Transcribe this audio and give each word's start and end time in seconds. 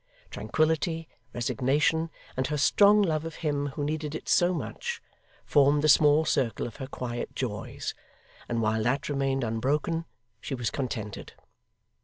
Tranquillity, 0.31 1.07
resignation, 1.31 2.09
and 2.35 2.47
her 2.47 2.57
strong 2.57 3.03
love 3.03 3.23
of 3.23 3.35
him 3.45 3.67
who 3.67 3.83
needed 3.83 4.15
it 4.15 4.27
so 4.27 4.51
much, 4.51 4.99
formed 5.45 5.83
the 5.83 5.87
small 5.87 6.25
circle 6.25 6.65
of 6.65 6.77
her 6.77 6.87
quiet 6.87 7.35
joys; 7.35 7.93
and 8.49 8.63
while 8.63 8.81
that 8.81 9.09
remained 9.09 9.43
unbroken, 9.43 10.05
she 10.41 10.55
was 10.55 10.71
contented. 10.71 11.33